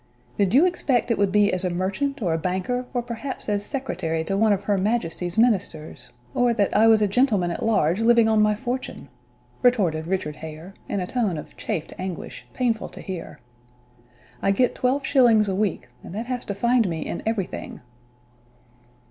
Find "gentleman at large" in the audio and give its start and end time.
7.07-7.99